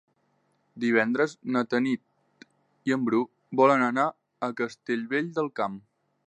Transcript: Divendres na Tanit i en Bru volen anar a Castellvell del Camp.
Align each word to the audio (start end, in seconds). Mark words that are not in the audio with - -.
Divendres 0.83 1.35
na 1.55 1.61
Tanit 1.73 2.47
i 2.91 2.95
en 2.97 3.05
Bru 3.11 3.21
volen 3.61 3.85
anar 3.91 4.07
a 4.49 4.51
Castellvell 4.63 5.31
del 5.39 5.53
Camp. 5.63 5.79